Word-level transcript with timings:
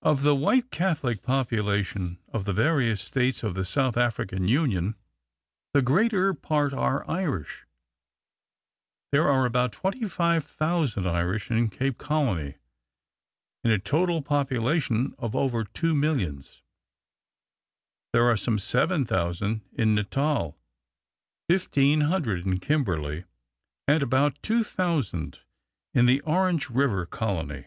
Of 0.00 0.22
the 0.22 0.34
white 0.34 0.70
Catholic 0.70 1.20
population 1.20 2.18
of 2.32 2.46
the 2.46 2.54
various 2.54 3.02
states 3.02 3.42
of 3.42 3.52
the 3.54 3.66
South 3.66 3.98
African 3.98 4.48
Union, 4.48 4.94
the 5.74 5.82
greater 5.82 6.32
part 6.32 6.72
are 6.72 7.04
Irish. 7.06 7.66
There 9.12 9.28
are 9.28 9.44
about 9.44 9.72
25,000 9.74 11.06
Irish 11.06 11.50
in 11.50 11.68
Cape 11.68 11.98
Colony 11.98 12.56
in 13.62 13.70
a 13.70 13.78
total 13.78 14.22
population 14.22 15.14
of 15.18 15.36
over 15.36 15.64
two 15.64 15.94
millions. 15.94 16.62
There 18.14 18.24
are 18.24 18.38
some 18.38 18.58
7,000 18.58 19.60
in 19.74 19.94
Natal, 19.94 20.56
I,500 21.50 22.46
in 22.46 22.58
Kimberley, 22.58 23.26
and 23.86 24.02
about 24.02 24.40
2,000 24.42 25.40
in 25.92 26.06
the 26.06 26.22
Orange 26.22 26.70
River 26.70 27.04
Colony. 27.04 27.66